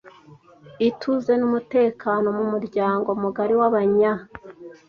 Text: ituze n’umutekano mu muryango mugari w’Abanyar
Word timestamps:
ituze 0.87 1.33
n’umutekano 1.37 2.27
mu 2.37 2.45
muryango 2.51 3.09
mugari 3.21 3.53
w’Abanyar 3.59 4.19